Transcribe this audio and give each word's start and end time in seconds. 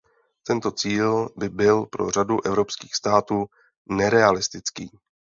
Tento 0.47 0.71
cíl 0.71 1.29
by 1.37 1.49
byl 1.49 1.85
pro 1.85 2.11
řadu 2.11 2.45
evropských 2.47 2.95
států 2.95 3.45
nerealistický. 3.91 4.91